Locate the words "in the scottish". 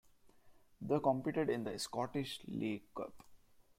1.51-2.39